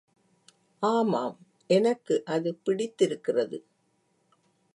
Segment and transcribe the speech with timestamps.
[0.83, 1.35] ஆமாம்,
[1.69, 3.59] எனக்கு அது பிடித்திருக்கிறது.